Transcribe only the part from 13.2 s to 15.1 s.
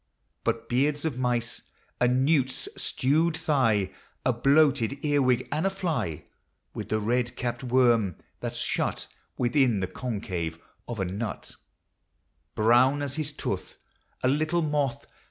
tooth. A little moth.